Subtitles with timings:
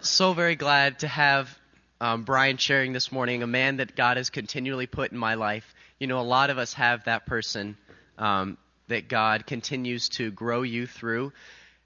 [0.00, 1.58] so very glad to have
[2.00, 5.74] um, Brian sharing this morning, a man that God has continually put in my life.
[5.98, 7.76] You know, a lot of us have that person
[8.16, 8.56] um,
[8.86, 11.32] that God continues to grow you through.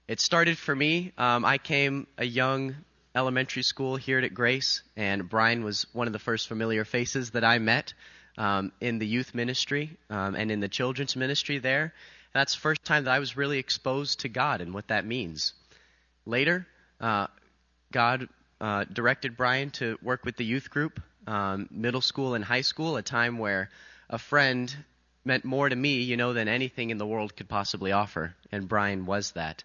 [0.07, 1.11] It started for me.
[1.17, 2.75] Um, I came a young
[3.15, 7.43] elementary school here at Grace, and Brian was one of the first familiar faces that
[7.43, 7.93] I met
[8.37, 11.83] um, in the youth ministry um, and in the children's ministry there.
[11.83, 15.05] And that's the first time that I was really exposed to God and what that
[15.05, 15.53] means.
[16.25, 16.67] Later,
[17.01, 17.27] uh,
[17.93, 18.27] God
[18.59, 22.97] uh, directed Brian to work with the youth group, um, middle school and high school,
[22.97, 23.69] a time where
[24.09, 24.75] a friend
[25.23, 28.67] meant more to me, you know, than anything in the world could possibly offer, and
[28.67, 29.63] Brian was that.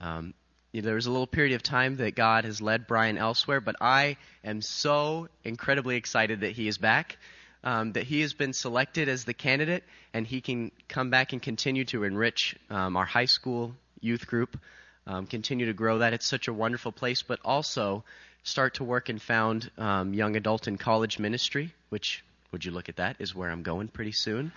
[0.00, 0.34] Um,
[0.72, 3.60] you know, there was a little period of time that God has led Brian elsewhere,
[3.60, 7.16] but I am so incredibly excited that he is back,
[7.62, 11.40] um, that he has been selected as the candidate, and he can come back and
[11.40, 14.58] continue to enrich um, our high school youth group
[15.06, 16.12] um, continue to grow that.
[16.12, 18.04] It's such a wonderful place, but also
[18.42, 22.88] start to work and found um, young adult and college ministry, which, would you look
[22.88, 24.52] at that, is where I'm going pretty soon.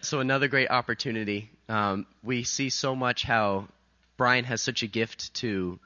[0.00, 1.50] So, another great opportunity.
[1.68, 3.68] Um, we see so much how
[4.16, 5.78] Brian has such a gift to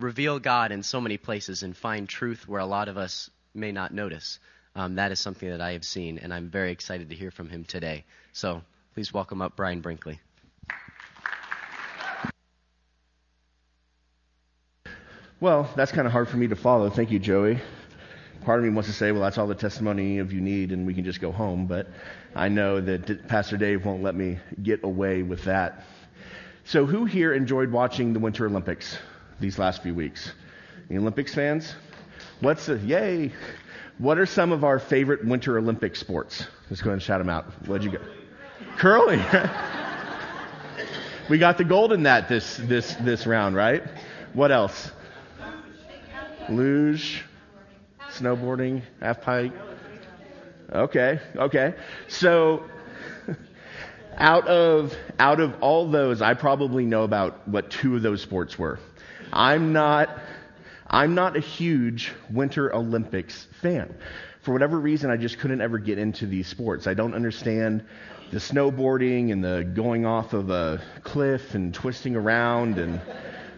[0.00, 3.70] reveal God in so many places and find truth where a lot of us may
[3.70, 4.38] not notice.
[4.74, 7.50] Um, that is something that I have seen, and I'm very excited to hear from
[7.50, 8.04] him today.
[8.32, 8.62] So,
[8.94, 10.18] please welcome up Brian Brinkley.
[15.42, 16.88] Well, that's kind of hard for me to follow.
[16.88, 17.58] Thank you, Joey.
[18.44, 20.86] Part of me wants to say, well, that's all the testimony of you need, and
[20.86, 21.66] we can just go home.
[21.66, 21.88] But
[22.32, 25.82] I know that Pastor Dave won't let me get away with that.
[26.64, 28.96] So, who here enjoyed watching the Winter Olympics
[29.40, 30.30] these last few weeks?
[30.88, 31.74] The Olympics fans?
[32.38, 33.32] What's the, yay?
[33.98, 36.46] What are some of our favorite Winter Olympic sports?
[36.70, 37.46] Let's go ahead and shout them out.
[37.66, 38.02] What'd you get?
[38.76, 39.18] Curling.
[41.28, 43.82] we got the gold in that this, this, this round, right?
[44.34, 44.92] What else?
[46.48, 47.24] Luge,
[48.10, 49.52] snowboarding, half pipe.
[50.72, 51.74] Okay, okay.
[52.08, 52.64] So
[54.16, 58.58] out of out of all those, I probably know about what two of those sports
[58.58, 58.78] were.
[59.32, 60.10] I'm not
[60.88, 63.94] I'm not a huge Winter Olympics fan.
[64.42, 66.86] For whatever reason, I just couldn't ever get into these sports.
[66.86, 67.84] I don't understand
[68.30, 73.00] the snowboarding and the going off of a cliff and twisting around and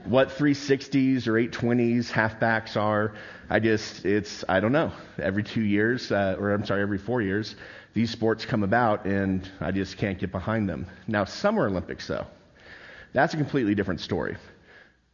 [0.04, 3.15] what 360s or 820s halfbacks are.
[3.48, 4.92] I just, it's, I don't know.
[5.19, 7.54] Every two years, uh, or I'm sorry, every four years,
[7.94, 10.87] these sports come about and I just can't get behind them.
[11.06, 12.26] Now, Summer Olympics, though,
[13.12, 14.37] that's a completely different story.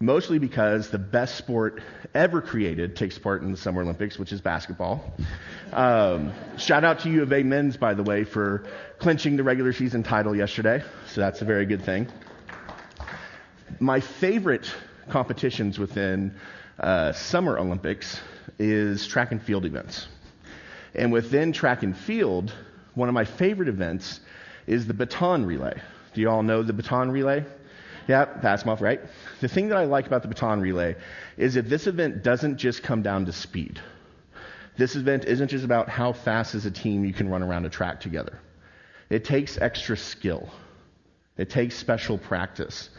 [0.02, 1.82] Mostly because the best sport
[2.14, 5.12] ever created takes part in the Summer Olympics, which is basketball.
[5.74, 8.64] Um, shout out to U of A men's, by the way, for
[8.98, 10.82] clinching the regular season title yesterday.
[11.08, 12.08] So that's a very good thing
[13.78, 14.72] my favorite
[15.08, 16.34] competitions within
[16.78, 18.20] uh, Summer Olympics
[18.58, 20.08] is track and field events.
[20.94, 22.52] And within track and field,
[22.94, 24.20] one of my favorite events
[24.66, 25.80] is the baton relay.
[26.14, 27.44] Do you all know the baton relay?
[28.08, 29.00] Yeah, pass them off, right?
[29.40, 30.96] The thing that I like about the baton relay
[31.36, 33.80] is that this event doesn't just come down to speed.
[34.76, 37.70] This event isn't just about how fast as a team you can run around a
[37.70, 38.40] track together.
[39.10, 40.48] It takes extra skill.
[41.36, 42.90] It takes special practice.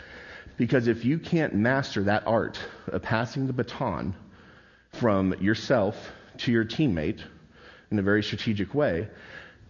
[0.58, 4.16] Because if you can't master that art of passing the baton
[4.94, 7.22] from yourself to your teammate
[7.90, 9.08] in a very strategic way,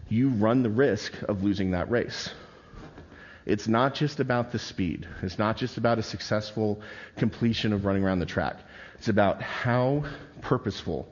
[0.09, 2.29] you run the risk of losing that race.
[3.45, 5.07] It's not just about the speed.
[5.23, 6.81] It's not just about a successful
[7.17, 8.57] completion of running around the track.
[8.95, 10.05] It's about how
[10.41, 11.07] purposeful,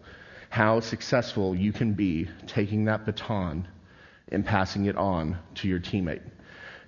[0.50, 3.68] how successful you can be taking that baton
[4.32, 6.22] and passing it on to your teammate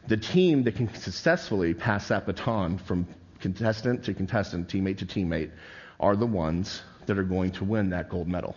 [0.08, 3.08] the team that can successfully pass that baton from
[3.40, 5.52] contestant to contestant, teammate to teammate,
[6.00, 8.56] are the ones that are going to win that gold medal.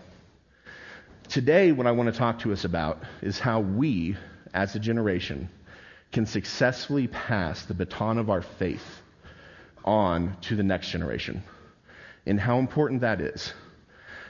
[1.28, 4.16] Today, what I want to talk to us about is how we,
[4.52, 5.48] as a generation,
[6.12, 9.00] can successfully pass the baton of our faith
[9.84, 11.42] on to the next generation,
[12.26, 13.52] and how important that is.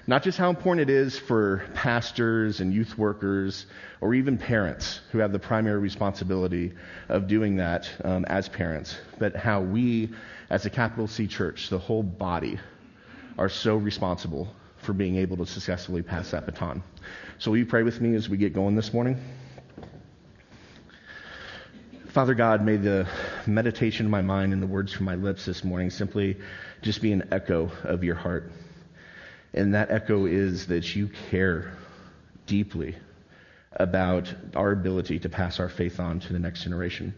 [0.07, 3.65] Not just how important it is for pastors and youth workers
[4.03, 6.75] or even parents who have the primary responsibility
[7.09, 10.11] of doing that um, as parents, but how we,
[10.51, 12.61] as a capital C church, the whole body,
[13.39, 16.83] are so responsible for being able to successfully pass that baton.
[17.39, 19.19] So, will you pray with me as we get going this morning?
[22.09, 23.09] Father God, may the
[23.47, 26.37] meditation of my mind and the words from my lips this morning simply
[26.83, 28.53] just be an echo of your heart.
[29.55, 31.77] And that echo is that you care
[32.47, 32.97] deeply
[33.73, 37.15] about our ability to pass our faith on to the next generation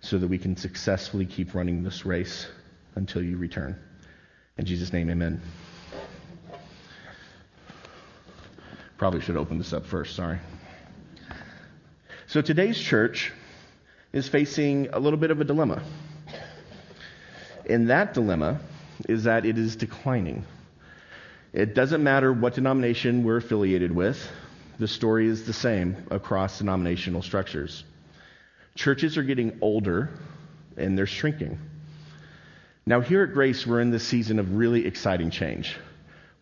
[0.00, 2.48] so that we can successfully keep running this race
[2.96, 3.78] until you return.
[4.58, 5.40] In Jesus' name, amen.
[8.98, 10.40] Probably should open this up first, sorry.
[12.26, 13.32] So today's church
[14.12, 15.82] is facing a little bit of a dilemma.
[17.68, 18.60] And that dilemma
[19.08, 20.44] is that it is declining.
[21.56, 24.30] It doesn't matter what denomination we're affiliated with,
[24.78, 27.82] the story is the same across denominational structures.
[28.74, 30.10] Churches are getting older
[30.76, 31.58] and they're shrinking.
[32.84, 35.74] Now, here at Grace, we're in this season of really exciting change.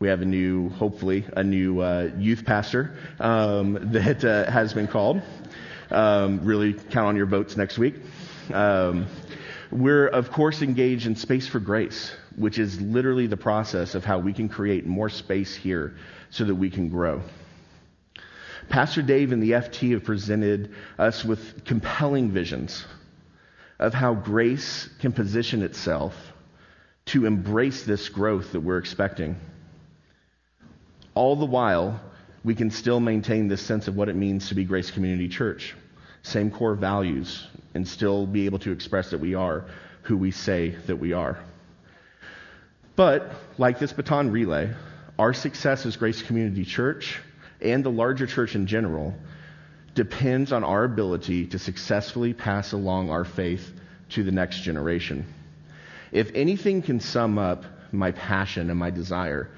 [0.01, 4.89] We have a new, hopefully, a new uh, youth pastor um, that uh, has been
[4.89, 5.23] called.
[5.93, 7.95] Um, really count on your votes next week.
[8.53, 9.07] Um,
[9.71, 14.19] we're, of course, engaged in Space for Grace, which is literally the process of how
[14.19, 15.95] we can create more space here
[16.31, 17.23] so that we can grow.
[18.69, 22.85] Pastor Dave and the FT have presented us with compelling visions
[23.79, 26.15] of how grace can position itself
[27.07, 29.37] to embrace this growth that we're expecting.
[31.15, 32.01] All the while,
[32.43, 35.75] we can still maintain this sense of what it means to be Grace Community Church.
[36.23, 39.67] Same core values, and still be able to express that we are
[40.03, 41.39] who we say that we are.
[42.96, 44.73] But, like this baton relay,
[45.19, 47.20] our success as Grace Community Church
[47.61, 49.14] and the larger church in general
[49.94, 53.73] depends on our ability to successfully pass along our faith
[54.11, 55.26] to the next generation.
[56.12, 59.50] If anything can sum up my passion and my desire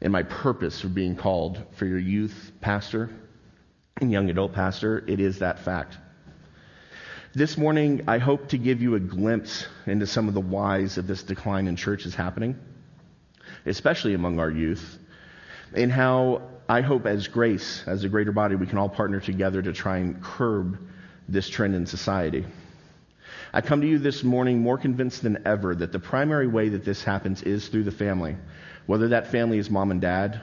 [0.00, 3.10] and my purpose for being called for your youth pastor
[4.00, 5.96] and young adult pastor, it is that fact.
[7.32, 11.06] This morning, I hope to give you a glimpse into some of the whys of
[11.06, 12.58] this decline in church is happening,
[13.66, 14.98] especially among our youth,
[15.74, 19.60] and how I hope as grace, as a greater body, we can all partner together
[19.60, 20.78] to try and curb
[21.28, 22.44] this trend in society.
[23.52, 26.84] I come to you this morning more convinced than ever that the primary way that
[26.84, 28.36] this happens is through the family.
[28.86, 30.40] Whether that family is mom and dad,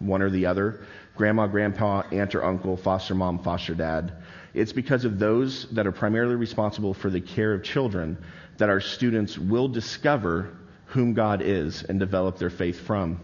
[0.00, 0.80] one or the other,
[1.16, 4.12] grandma, grandpa, aunt or uncle, foster mom, foster dad.
[4.54, 8.18] It's because of those that are primarily responsible for the care of children
[8.56, 10.56] that our students will discover
[10.88, 13.20] whom God is and develop their faith from.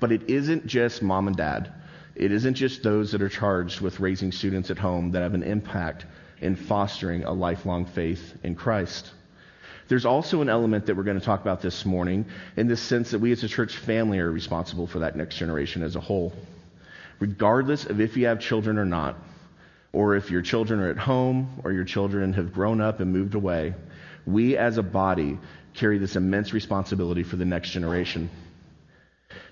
[0.00, 1.72] But it isn't just mom and dad.
[2.14, 5.42] It isn't just those that are charged with raising students at home that have an
[5.42, 6.06] impact
[6.40, 9.10] in fostering a lifelong faith in Christ.
[9.88, 12.26] There's also an element that we're going to talk about this morning
[12.56, 15.82] in the sense that we as a church family are responsible for that next generation
[15.82, 16.32] as a whole.
[17.18, 19.16] Regardless of if you have children or not,
[19.92, 23.34] or if your children are at home or your children have grown up and moved
[23.34, 23.74] away,
[24.26, 25.38] we as a body
[25.74, 28.30] carry this immense responsibility for the next generation.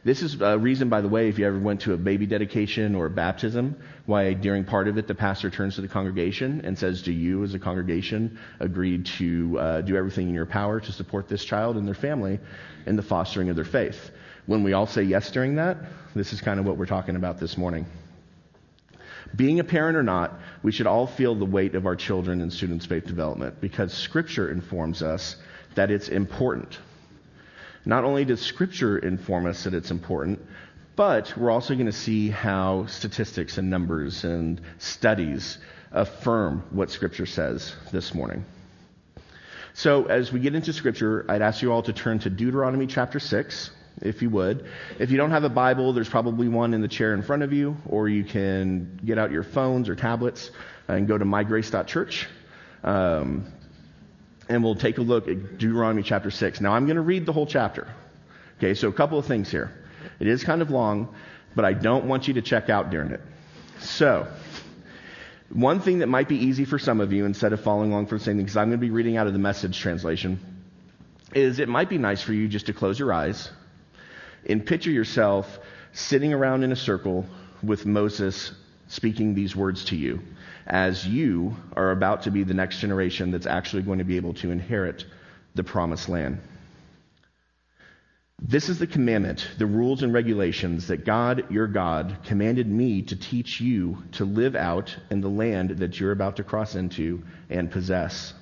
[0.05, 2.95] This is a reason, by the way, if you ever went to a baby dedication
[2.95, 3.77] or a baptism,
[4.07, 7.45] why during part of it the pastor turns to the congregation and says, Do you,
[7.45, 11.77] as a congregation, agree to uh, do everything in your power to support this child
[11.77, 12.41] and their family
[12.87, 14.11] in the fostering of their faith?
[14.47, 15.79] When we all say yes during that,
[16.15, 17.87] this is kind of what we're talking about this morning.
[19.37, 22.53] Being a parent or not, we should all feel the weight of our children and
[22.53, 25.37] students' faith development because Scripture informs us
[25.75, 26.79] that it's important.
[27.85, 30.41] Not only does Scripture inform us that it's important,
[30.95, 35.59] but we're also going to see how statistics and numbers and studies
[35.91, 38.45] affirm what Scripture says this morning.
[39.75, 43.19] So, as we get into Scripture, I'd ask you all to turn to Deuteronomy chapter
[43.19, 43.71] 6,
[44.03, 44.67] if you would.
[44.99, 47.55] If you don't have a Bible, there's probably one in the chair in front of
[47.55, 50.51] you, or you can get out your phones or tablets
[50.89, 52.29] and go to mygrace.church.
[52.85, 53.47] Um,
[54.53, 56.61] and we'll take a look at Deuteronomy chapter 6.
[56.61, 57.89] Now, I'm going to read the whole chapter.
[58.59, 59.73] Okay, so a couple of things here.
[60.21, 61.15] It is kind of long,
[61.55, 63.23] but I don't want you to check out during it.
[63.81, 64.29] So,
[65.49, 68.19] one thing that might be easy for some of you, instead of following along for
[68.19, 70.39] the same thing, because I'm going to be reading out of the message translation,
[71.35, 73.51] is it might be nice for you just to close your eyes
[74.47, 75.61] and picture yourself
[75.93, 77.25] sitting around in a circle
[77.63, 78.53] with Moses
[78.93, 80.21] speaking these words to you
[80.67, 84.35] as you are about to be the next generation that's actually going to be able
[84.35, 85.07] to inherit
[85.55, 86.39] the promised land.
[88.39, 93.17] This is the commandment, the rules and regulations that God, your God, commanded me to
[93.17, 97.71] teach you to live out in the land that you're about to cross into and
[97.71, 98.35] possess.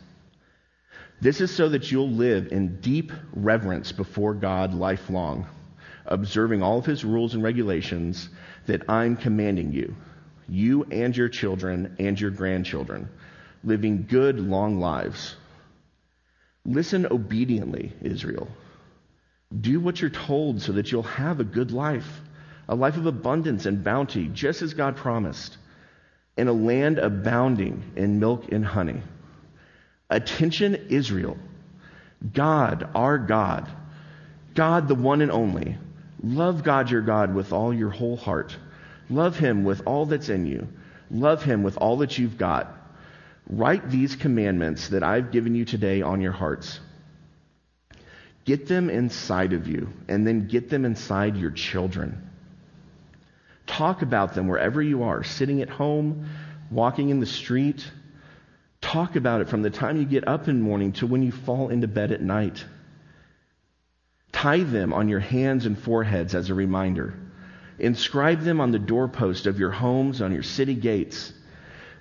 [1.21, 5.47] This is so that you'll live in deep reverence before God lifelong,
[6.07, 8.28] observing all of his rules and regulations
[8.66, 9.95] that I'm commanding you
[10.50, 13.09] you and your children and your grandchildren,
[13.62, 15.37] living good, long lives.
[16.66, 18.49] Listen obediently, Israel.
[19.59, 22.21] Do what you're told so that you'll have a good life,
[22.69, 25.57] a life of abundance and bounty, just as God promised,
[26.37, 29.02] in a land abounding in milk and honey.
[30.09, 31.37] Attention, Israel.
[32.33, 33.69] God, our God,
[34.54, 35.78] God, the one and only.
[36.23, 38.57] Love God your God with all your whole heart.
[39.11, 40.69] Love him with all that's in you.
[41.11, 42.73] Love him with all that you've got.
[43.49, 46.79] Write these commandments that I've given you today on your hearts.
[48.45, 52.31] Get them inside of you, and then get them inside your children.
[53.67, 56.29] Talk about them wherever you are, sitting at home,
[56.71, 57.85] walking in the street.
[58.81, 61.33] Talk about it from the time you get up in the morning to when you
[61.33, 62.64] fall into bed at night.
[64.33, 67.14] Tie them on your hands and foreheads as a reminder.
[67.80, 71.32] Inscribe them on the doorpost of your homes, on your city gates.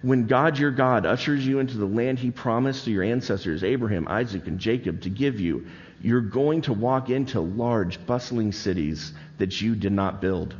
[0.02, 4.08] When God your God ushers you into the land he promised to your ancestors, Abraham,
[4.08, 5.68] Isaac, and Jacob, to give you,
[6.02, 10.56] you're going to walk into large, bustling cities that you did not build,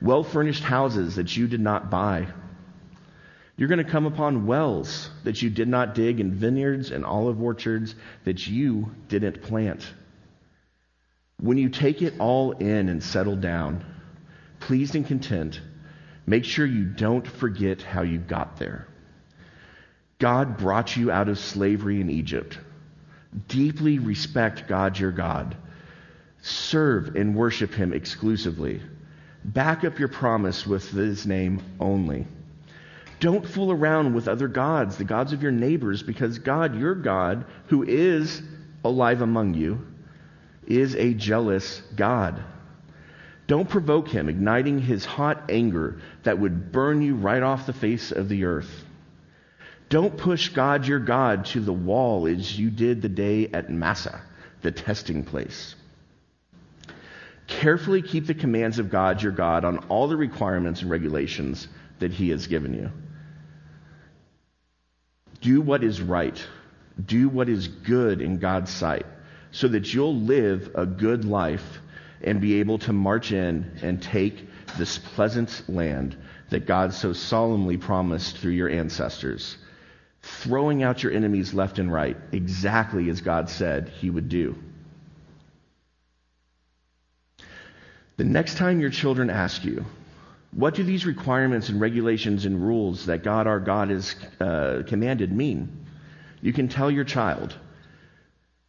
[0.00, 2.26] well furnished houses that you did not buy.
[3.56, 7.40] You're going to come upon wells that you did not dig, and vineyards and olive
[7.40, 7.94] orchards
[8.24, 9.88] that you didn't plant.
[11.40, 13.84] When you take it all in and settle down,
[14.60, 15.60] pleased and content,
[16.26, 18.88] make sure you don't forget how you got there.
[20.18, 22.58] God brought you out of slavery in Egypt.
[23.48, 25.56] Deeply respect God your God.
[26.40, 28.80] Serve and worship him exclusively.
[29.44, 32.26] Back up your promise with his name only.
[33.20, 37.44] Don't fool around with other gods, the gods of your neighbors, because God, your God,
[37.66, 38.42] who is
[38.84, 39.86] alive among you,
[40.66, 42.42] is a jealous God.
[43.46, 48.10] Don't provoke him, igniting his hot anger that would burn you right off the face
[48.10, 48.84] of the earth.
[49.88, 54.20] Don't push God your God to the wall as you did the day at Massah,
[54.62, 55.76] the testing place.
[57.46, 61.68] Carefully keep the commands of God your God on all the requirements and regulations
[62.00, 62.90] that he has given you.
[65.40, 66.44] Do what is right.
[67.04, 69.06] Do what is good in God's sight
[69.56, 71.80] so that you'll live a good life
[72.20, 74.46] and be able to march in and take
[74.76, 76.14] this pleasant land
[76.50, 79.56] that God so solemnly promised through your ancestors,
[80.20, 84.54] throwing out your enemies left and right, exactly as God said he would do.
[88.18, 89.86] The next time your children ask you,
[90.50, 95.32] what do these requirements and regulations and rules that God our God has uh, commanded
[95.32, 95.86] mean?
[96.42, 97.56] You can tell your child,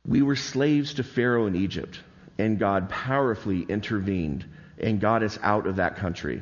[0.07, 1.99] we were slaves to Pharaoh in Egypt,
[2.37, 4.45] and God powerfully intervened
[4.79, 6.41] and got us out of that country.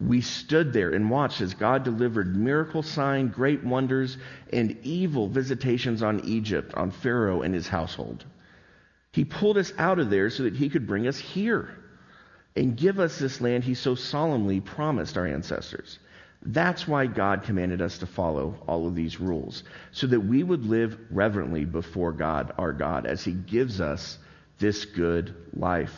[0.00, 4.16] We stood there and watched as God delivered miracle sign, great wonders,
[4.52, 8.24] and evil visitations on Egypt, on Pharaoh and his household.
[9.12, 11.70] He pulled us out of there so that he could bring us here
[12.56, 15.98] and give us this land he so solemnly promised our ancestors.
[16.44, 20.66] That's why God commanded us to follow all of these rules, so that we would
[20.66, 24.18] live reverently before God, our God, as He gives us
[24.58, 25.94] this good life,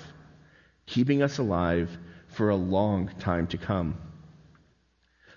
[0.87, 1.91] keeping us alive
[2.29, 3.99] for a long time to come.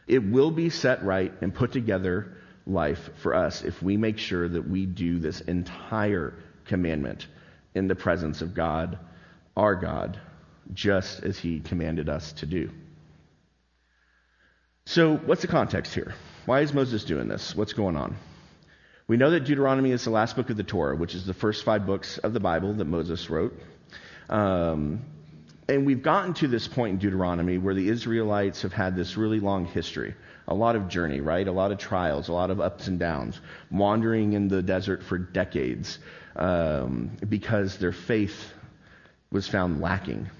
[0.07, 2.37] It will be set right and put together
[2.67, 6.35] life for us if we make sure that we do this entire
[6.65, 7.27] commandment
[7.73, 8.99] in the presence of God,
[9.57, 10.19] our God,
[10.73, 12.69] just as He commanded us to do.
[14.89, 16.15] So, what's the context here?
[16.47, 17.55] Why is Moses doing this?
[17.55, 18.15] What's going on?
[19.07, 21.63] We know that Deuteronomy is the last book of the Torah, which is the first
[21.63, 23.53] five books of the Bible that Moses wrote.
[24.29, 25.03] Um,
[25.67, 29.39] and we've gotten to this point in Deuteronomy where the Israelites have had this really
[29.39, 30.15] long history.
[30.47, 31.47] A lot of journey, right?
[31.47, 35.19] A lot of trials, a lot of ups and downs, wandering in the desert for
[35.19, 35.99] decades
[36.35, 38.53] um, because their faith
[39.31, 40.31] was found lacking.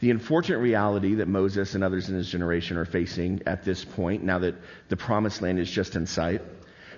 [0.00, 4.22] The unfortunate reality that Moses and others in his generation are facing at this point,
[4.22, 4.54] now that
[4.88, 6.42] the promised land is just in sight,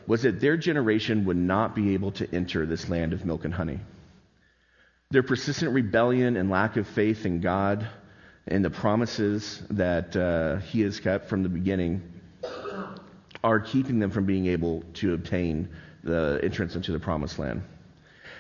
[0.07, 3.55] was that their generation would not be able to enter this land of milk and
[3.55, 3.79] honey.
[5.11, 7.87] Their persistent rebellion and lack of faith in God
[8.47, 12.03] and the promises that uh, He has kept from the beginning
[13.45, 15.69] are keeping them from being able to obtain
[16.03, 17.63] the entrance into the promised land.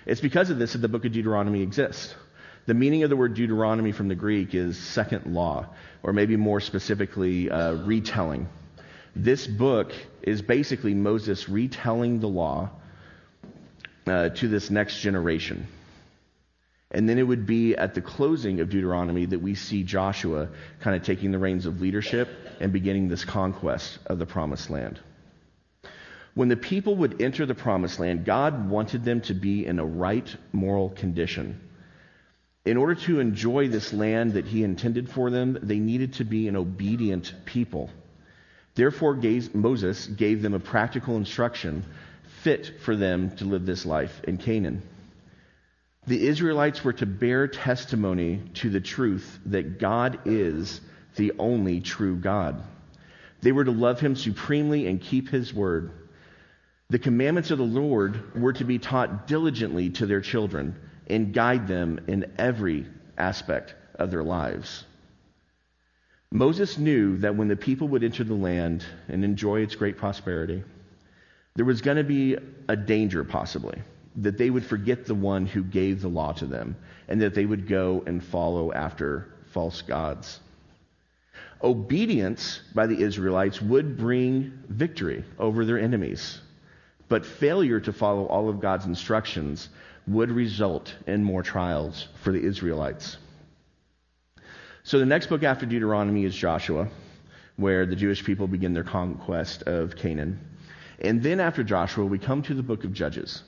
[0.06, 2.14] It's because of this that the book of Deuteronomy exists.
[2.68, 5.68] The meaning of the word Deuteronomy from the Greek is second law,
[6.02, 8.46] or maybe more specifically, uh, retelling.
[9.16, 12.68] This book is basically Moses retelling the law
[14.06, 15.66] uh, to this next generation.
[16.90, 20.94] And then it would be at the closing of Deuteronomy that we see Joshua kind
[20.94, 22.28] of taking the reins of leadership
[22.60, 25.00] and beginning this conquest of the promised land.
[26.34, 29.86] When the people would enter the promised land, God wanted them to be in a
[29.86, 31.62] right moral condition.
[32.68, 36.48] In order to enjoy this land that he intended for them, they needed to be
[36.48, 37.88] an obedient people.
[38.74, 39.18] Therefore,
[39.54, 41.82] Moses gave them a practical instruction
[42.42, 44.82] fit for them to live this life in Canaan.
[46.06, 50.82] The Israelites were to bear testimony to the truth that God is
[51.16, 52.62] the only true God.
[53.40, 55.90] They were to love him supremely and keep his word.
[56.90, 60.76] The commandments of the Lord were to be taught diligently to their children
[61.08, 62.86] and guide them in every
[63.16, 64.84] aspect of their lives.
[66.30, 70.62] Moses knew that when the people would enter the land and enjoy its great prosperity,
[71.54, 72.36] there was going to be
[72.68, 73.80] a danger, possibly,
[74.16, 76.76] that they would forget the one who gave the law to them
[77.08, 80.40] and that they would go and follow after false gods.
[81.62, 86.40] Obedience by the Israelites would bring victory over their enemies.
[87.08, 89.68] But failure to follow all of God's instructions
[90.08, 93.18] would result in more trials for the Israelites.
[94.82, 96.88] So the next book after Deuteronomy is Joshua,
[97.56, 100.40] where the Jewish people begin their conquest of Canaan.
[101.00, 103.42] And then after Joshua, we come to the book of Judges.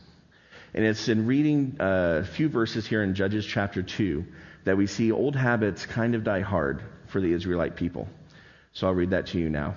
[0.74, 4.24] And it's in reading uh, a few verses here in Judges chapter 2
[4.64, 8.08] that we see old habits kind of die hard for the Israelite people.
[8.72, 9.74] So I'll read that to you now.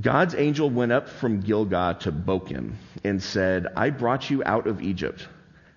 [0.00, 2.72] God's angel went up from Gilgal to Bochim
[3.04, 5.28] and said, I brought you out of Egypt.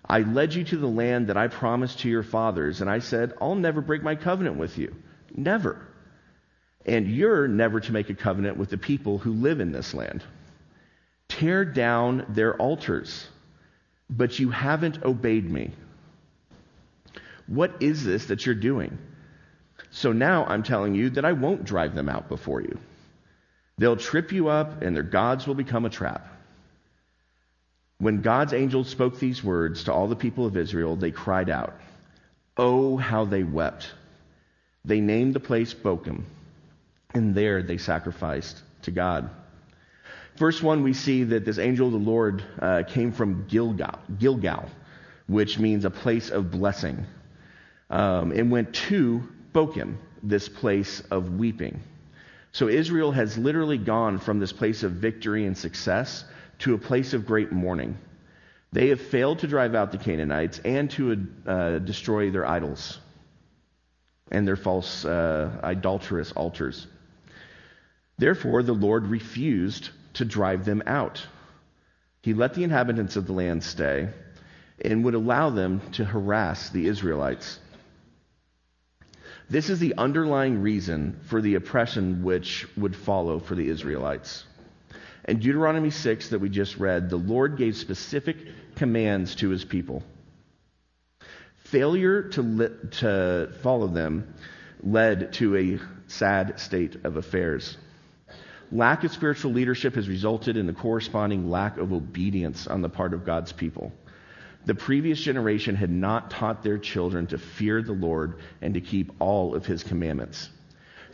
[0.07, 3.33] I led you to the land that I promised to your fathers, and I said,
[3.41, 4.95] I'll never break my covenant with you.
[5.33, 5.87] Never.
[6.85, 10.23] And you're never to make a covenant with the people who live in this land.
[11.27, 13.27] Tear down their altars,
[14.09, 15.71] but you haven't obeyed me.
[17.47, 18.97] What is this that you're doing?
[19.89, 22.77] So now I'm telling you that I won't drive them out before you.
[23.77, 26.27] They'll trip you up, and their gods will become a trap.
[27.97, 31.73] When God's angel spoke these words to all the people of Israel, they cried out,
[32.57, 33.91] Oh, how they wept.
[34.83, 36.23] They named the place Bochim,
[37.13, 39.29] and there they sacrificed to God.
[40.37, 44.69] Verse 1, we see that this angel of the Lord uh, came from Gilgal, Gilgal,
[45.27, 47.05] which means a place of blessing,
[47.89, 51.81] um, and went to Bochim, this place of weeping.
[52.51, 56.25] So Israel has literally gone from this place of victory and success
[56.59, 57.97] to a place of great mourning.
[58.71, 62.99] They have failed to drive out the Canaanites and to uh, destroy their idols
[64.31, 66.87] and their false uh, idolatrous altars.
[68.17, 71.25] Therefore, the Lord refused to drive them out.
[72.21, 74.09] He let the inhabitants of the land stay
[74.83, 77.59] and would allow them to harass the Israelites.
[79.49, 84.43] This is the underlying reason for the oppression which would follow for the Israelites.
[85.27, 88.37] In Deuteronomy 6 that we just read, the Lord gave specific
[88.75, 90.03] commands to his people.
[91.57, 94.35] Failure to, li- to follow them
[94.83, 97.75] led to a sad state of affairs.
[98.71, 103.13] Lack of spiritual leadership has resulted in the corresponding lack of obedience on the part
[103.13, 103.91] of God's people.
[104.65, 109.11] The previous generation had not taught their children to fear the Lord and to keep
[109.19, 110.49] all of his commandments.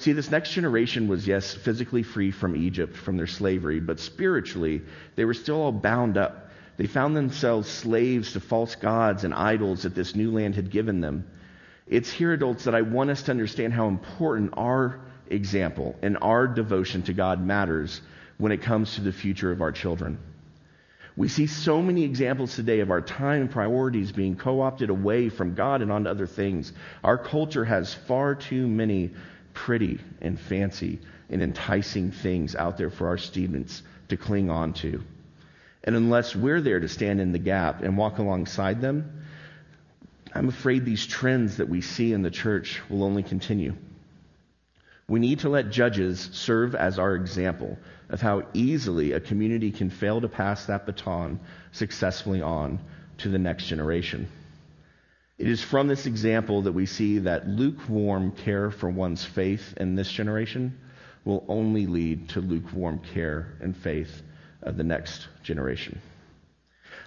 [0.02, 4.82] See, this next generation was, yes, physically free from Egypt, from their slavery, but spiritually,
[5.16, 6.50] they were still all bound up.
[6.78, 11.02] They found themselves slaves to false gods and idols that this new land had given
[11.02, 11.28] them.
[11.86, 16.48] It's here, adults, that I want us to understand how important our example and our
[16.48, 18.02] devotion to God matters
[18.40, 20.18] when it comes to the future of our children.
[21.16, 25.30] We see so many examples today of our time and priorities being co opted away
[25.30, 26.74] from God and onto other things.
[27.04, 29.12] Our culture has far too many
[29.54, 35.04] pretty and fancy and enticing things out there for our students to cling on to.
[35.84, 39.24] And unless we're there to stand in the gap and walk alongside them,
[40.34, 43.74] I'm afraid these trends that we see in the church will only continue.
[45.08, 47.78] We need to let judges serve as our example
[48.10, 51.40] of how easily a community can fail to pass that baton
[51.72, 52.80] successfully on
[53.18, 54.28] to the next generation.
[55.42, 59.96] It is from this example that we see that lukewarm care for one's faith in
[59.96, 60.78] this generation
[61.26, 64.22] will only lead to lukewarm care and faith
[64.62, 66.00] of the next generation.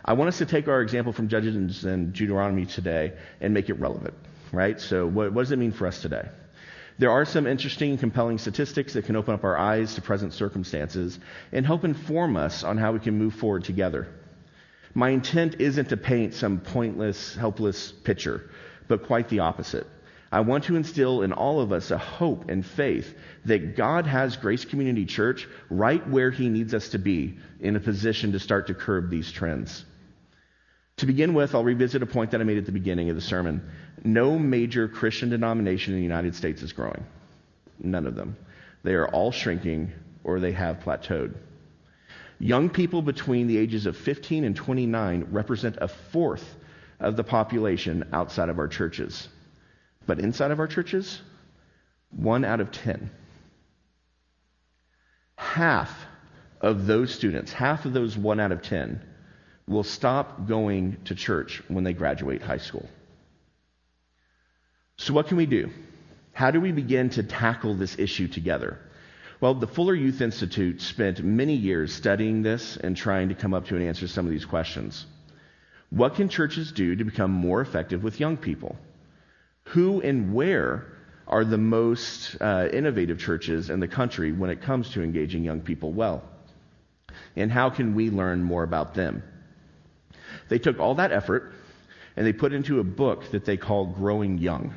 [0.05, 3.75] I want us to take our example from Judges and Deuteronomy today and make it
[3.75, 4.15] relevant,
[4.51, 4.81] right?
[4.81, 6.29] So, what, what does it mean for us today?
[6.99, 10.33] There are some interesting and compelling statistics that can open up our eyes to present
[10.33, 11.21] circumstances
[11.53, 14.09] and help inform us on how we can move forward together.
[14.95, 18.49] My intent isn't to paint some pointless, helpless picture,
[18.87, 19.87] but quite the opposite.
[20.31, 24.37] I want to instill in all of us a hope and faith that God has
[24.37, 28.69] Grace Community Church right where He needs us to be in a position to start
[28.69, 29.85] to curb these trends.
[30.99, 33.23] To begin with, I'll revisit a point that I made at the beginning of the
[33.23, 33.69] sermon.
[34.05, 37.05] No major Christian denomination in the United States is growing.
[37.81, 38.37] None of them.
[38.85, 41.35] They are all shrinking or they have plateaued.
[42.39, 46.57] Young people between the ages of 15 and 29 represent a fourth
[47.01, 49.29] of the population outside of our churches.
[50.07, 51.21] But inside of our churches,
[52.11, 53.11] one out of ten.
[55.37, 55.91] Half
[56.61, 59.03] of those students, half of those one out of ten,
[59.67, 62.89] will stop going to church when they graduate high school.
[64.97, 65.71] So, what can we do?
[66.33, 68.79] How do we begin to tackle this issue together?
[69.45, 73.67] Well, the Fuller Youth Institute spent many years studying this and trying to come up
[73.67, 75.05] to an answer to some of these questions.
[75.91, 78.75] What can churches do to become more effective with young people?
[79.65, 80.87] Who and where
[81.29, 85.61] are the most uh, innovative churches in the country when it comes to engaging young
[85.61, 86.23] people well?
[87.37, 89.23] And how can we learn more about them?
[90.49, 91.53] They took all that effort
[92.17, 94.73] and they put into a book that they call Growing Young.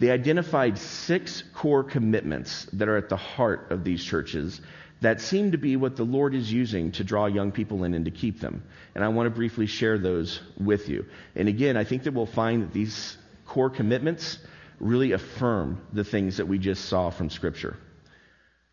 [0.00, 4.60] They identified six core commitments that are at the heart of these churches
[5.02, 8.06] that seem to be what the Lord is using to draw young people in and
[8.06, 8.62] to keep them.
[8.94, 11.04] And I want to briefly share those with you.
[11.36, 14.38] And again, I think that we'll find that these core commitments
[14.78, 17.76] really affirm the things that we just saw from Scripture.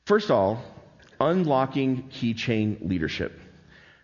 [0.05, 0.63] First of all,
[1.19, 3.37] unlocking keychain leadership.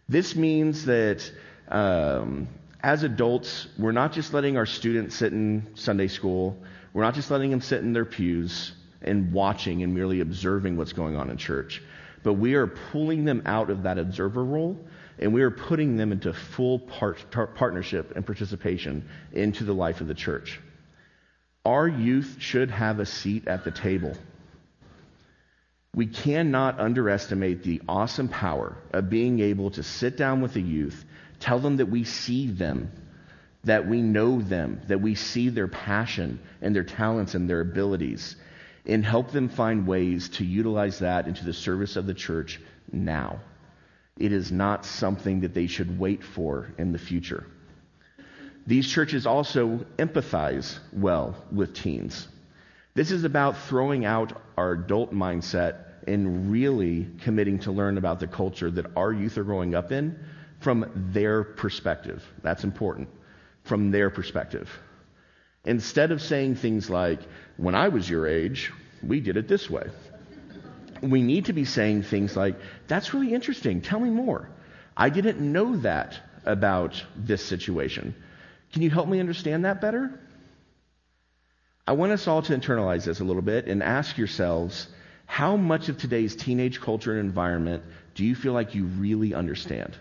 [0.09, 1.29] This means that
[1.69, 2.49] um,
[2.81, 6.61] as adults, we're not just letting our students sit in Sunday school,
[6.93, 10.93] we're not just letting them sit in their pews and watching and merely observing what's
[10.93, 11.81] going on in church,
[12.21, 14.77] but we are pulling them out of that observer role
[15.19, 17.17] and we are putting them into full part,
[17.55, 20.59] partnership and participation into the life of the church.
[21.65, 24.15] Our youth should have a seat at the table.
[25.95, 31.05] We cannot underestimate the awesome power of being able to sit down with the youth,
[31.39, 32.91] tell them that we see them,
[33.63, 38.35] that we know them, that we see their passion and their talents and their abilities,
[38.85, 42.59] and help them find ways to utilize that into the service of the church
[42.91, 43.39] now.
[44.19, 47.45] It is not something that they should wait for in the future.
[48.67, 52.27] These churches also empathize well with teens.
[52.93, 58.27] This is about throwing out our adult mindset and really committing to learn about the
[58.27, 60.19] culture that our youth are growing up in
[60.59, 62.23] from their perspective.
[62.41, 63.09] That's important.
[63.63, 64.69] From their perspective.
[65.65, 67.19] Instead of saying things like,
[67.57, 68.71] when I was your age,
[69.01, 69.89] we did it this way.
[71.01, 72.55] We need to be saying things like,
[72.87, 73.81] that's really interesting.
[73.81, 74.49] Tell me more.
[74.95, 78.15] I didn't know that about this situation.
[78.73, 80.19] Can you help me understand that better?
[81.85, 84.87] I want us all to internalize this a little bit and ask yourselves
[85.25, 87.83] how much of today's teenage culture and environment
[88.15, 89.95] do you feel like you really understand?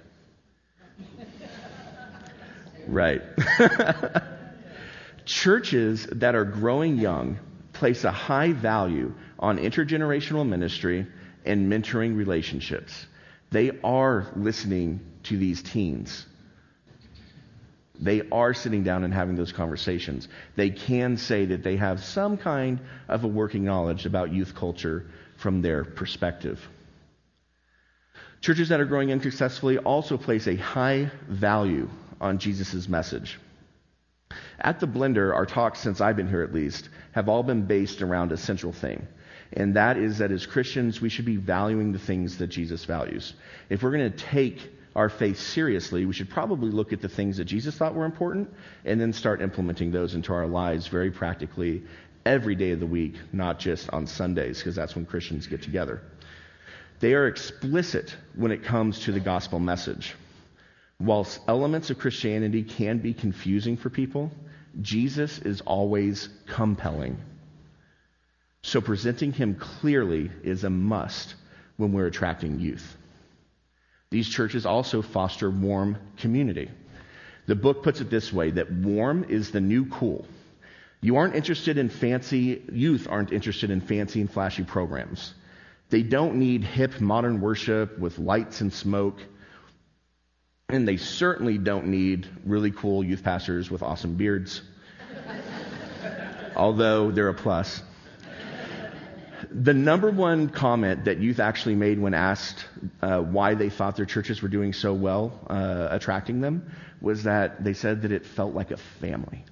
[2.92, 3.22] Right.
[5.24, 7.38] Churches that are growing young
[7.72, 11.06] place a high value on intergenerational ministry
[11.44, 13.06] and mentoring relationships.
[13.50, 16.26] They are listening to these teens.
[17.98, 20.28] They are sitting down and having those conversations.
[20.56, 25.06] They can say that they have some kind of a working knowledge about youth culture
[25.36, 26.60] from their perspective.
[28.40, 31.88] Churches that are growing unsuccessfully also place a high value
[32.22, 33.38] on Jesus' message.
[34.58, 38.00] At the Blender, our talks, since I've been here at least, have all been based
[38.00, 39.06] around a central thing.
[39.52, 43.34] And that is that as Christians, we should be valuing the things that Jesus values.
[43.68, 47.36] If we're going to take our faith seriously, we should probably look at the things
[47.36, 48.54] that Jesus thought were important
[48.84, 51.82] and then start implementing those into our lives very practically
[52.24, 56.02] every day of the week, not just on Sundays, because that's when Christians get together.
[57.00, 60.14] They are explicit when it comes to the gospel message.
[61.02, 64.30] Whilst elements of Christianity can be confusing for people,
[64.80, 67.18] Jesus is always compelling.
[68.62, 71.34] So presenting him clearly is a must
[71.76, 72.96] when we're attracting youth.
[74.10, 76.70] These churches also foster warm community.
[77.46, 80.24] The book puts it this way that warm is the new cool.
[81.00, 85.34] You aren't interested in fancy, youth aren't interested in fancy and flashy programs.
[85.90, 89.18] They don't need hip modern worship with lights and smoke.
[90.72, 94.62] And they certainly don't need really cool youth pastors with awesome beards.
[96.56, 97.82] Although they're a plus.
[99.50, 102.64] The number one comment that youth actually made when asked
[103.02, 107.62] uh, why they thought their churches were doing so well uh, attracting them was that
[107.62, 109.44] they said that it felt like a family.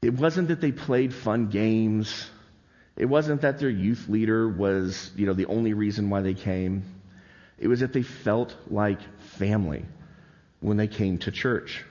[0.00, 2.30] It wasn't that they played fun games.
[2.96, 6.84] It wasn't that their youth leader was, you know, the only reason why they came.
[7.58, 9.84] It was that they felt like family
[10.60, 11.84] when they came to church.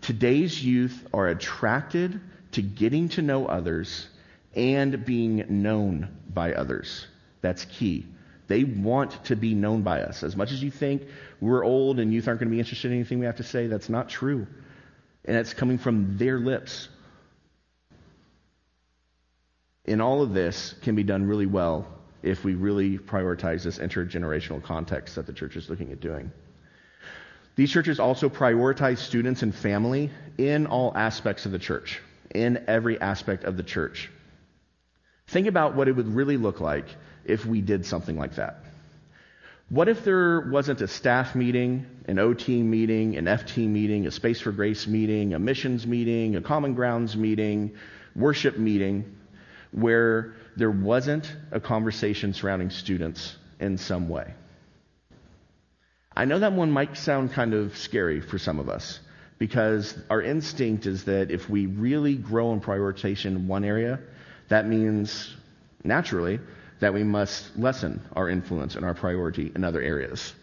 [0.00, 2.20] Today's youth are attracted
[2.52, 4.06] to getting to know others
[4.54, 7.06] and being known by others.
[7.40, 8.06] That's key.
[8.46, 10.22] They want to be known by us.
[10.22, 11.02] As much as you think
[11.40, 13.66] we're old and youth aren't going to be interested in anything we have to say,
[13.66, 14.46] that's not true.
[15.24, 16.88] And it's coming from their lips.
[19.86, 21.86] And all of this can be done really well
[22.24, 26.32] if we really prioritize this intergenerational context that the church is looking at doing.
[27.54, 32.00] These churches also prioritize students and family in all aspects of the church,
[32.34, 34.10] in every aspect of the church.
[35.28, 36.86] Think about what it would really look like
[37.26, 38.64] if we did something like that.
[39.68, 44.40] What if there wasn't a staff meeting, an OT meeting, an FT meeting, a Space
[44.40, 47.74] for Grace meeting, a missions meeting, a Common Grounds meeting,
[48.14, 49.16] worship meeting,
[49.72, 54.34] where there wasn't a conversation surrounding students in some way?
[56.16, 59.00] I know that one might sound kind of scary for some of us
[59.38, 63.98] because our instinct is that if we really grow in prioritization in one area,
[64.48, 65.34] that means
[65.82, 66.38] naturally
[66.80, 70.34] that we must lessen our influence and our priority in other areas.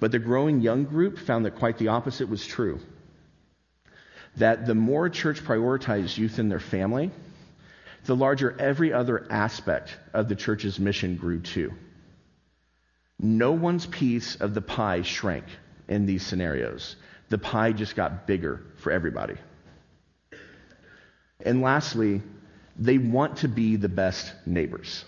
[0.00, 2.80] But the growing young group found that quite the opposite was true.
[4.36, 7.10] That the more church prioritized youth in their family,
[8.08, 11.70] the larger every other aspect of the church's mission grew too.
[13.20, 15.44] No one's piece of the pie shrank
[15.88, 16.96] in these scenarios.
[17.28, 19.34] The pie just got bigger for everybody.
[21.44, 22.22] And lastly,
[22.78, 25.04] they want to be the best neighbors.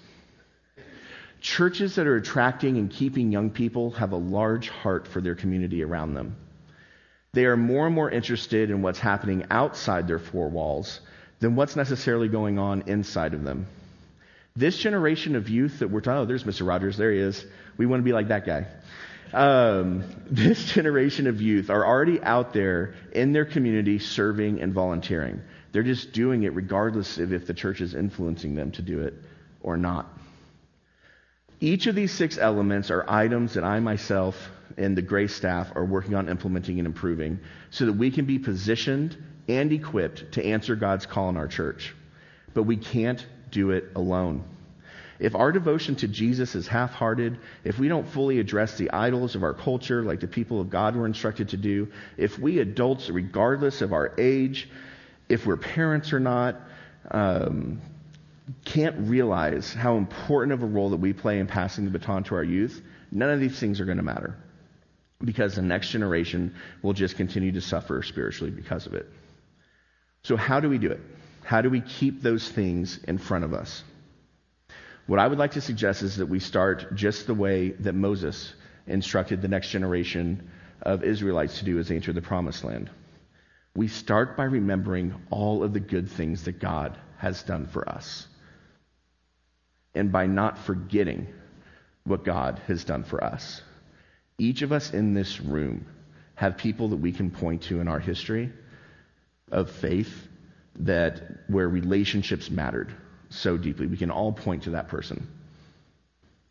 [1.40, 5.82] Churches that are attracting and keeping young people have a large heart for their community
[5.82, 6.36] around them.
[7.32, 11.00] They are more and more interested in what's happening outside their four walls
[11.40, 13.66] than what's necessarily going on inside of them.
[14.56, 16.66] This generation of youth that we're talking, oh, there's Mr.
[16.66, 17.44] Rogers, there he is.
[17.76, 18.66] We want to be like that guy.
[19.32, 25.40] Um, this generation of youth are already out there in their community serving and volunteering.
[25.72, 29.14] They're just doing it regardless of if the church is influencing them to do it
[29.62, 30.06] or not.
[31.60, 35.84] Each of these six elements are items that I myself and the Grace staff are
[35.84, 37.38] working on implementing and improving
[37.70, 39.16] so that we can be positioned
[39.48, 41.94] and equipped to answer God's call in our church.
[42.54, 44.44] But we can't do it alone.
[45.20, 49.34] If our devotion to Jesus is half hearted, if we don't fully address the idols
[49.34, 53.10] of our culture like the people of God were instructed to do, if we adults,
[53.10, 54.70] regardless of our age,
[55.28, 56.56] if we're parents or not,
[57.10, 57.82] um,
[58.64, 62.34] can't realize how important of a role that we play in passing the baton to
[62.34, 64.36] our youth, none of these things are going to matter.
[65.22, 69.06] Because the next generation will just continue to suffer spiritually because of it.
[70.24, 71.00] So, how do we do it?
[71.44, 73.82] How do we keep those things in front of us?
[75.06, 78.52] What I would like to suggest is that we start just the way that Moses
[78.86, 80.50] instructed the next generation
[80.82, 82.90] of Israelites to do as they enter the promised land.
[83.74, 88.26] We start by remembering all of the good things that God has done for us.
[89.94, 91.26] And by not forgetting
[92.04, 93.62] what God has done for us.
[94.38, 95.86] Each of us in this room
[96.34, 98.52] have people that we can point to in our history
[99.50, 100.28] of faith
[100.76, 102.92] that where relationships mattered
[103.28, 103.86] so deeply.
[103.86, 105.26] We can all point to that person.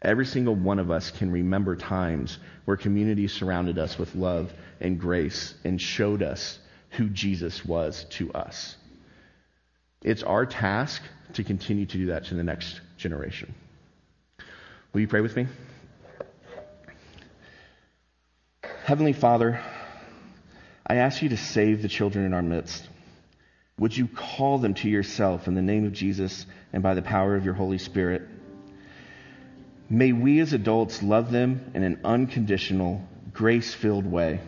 [0.02, 5.00] Every single one of us can remember times where community surrounded us with love and
[5.00, 6.58] grace and showed us
[6.92, 8.78] who Jesus was to us.
[10.02, 11.02] It's our task
[11.34, 13.54] to continue to do that to the next generation.
[14.94, 15.48] Will you pray with me?
[18.86, 19.62] Heavenly Father,
[20.90, 22.90] I ask you to save the children in our midst.
[23.78, 27.36] Would you call them to yourself in the name of Jesus and by the power
[27.36, 28.24] of your Holy Spirit?
[29.88, 34.40] May we as adults love them in an unconditional, grace filled way.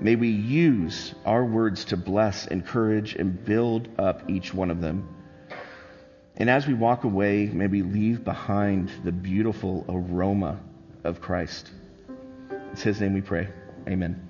[0.00, 5.08] May we use our words to bless, encourage, and build up each one of them.
[6.36, 10.58] And as we walk away, may we leave behind the beautiful aroma
[11.04, 11.70] of Christ.
[12.72, 13.48] It's His name we pray.
[13.88, 14.29] Amen.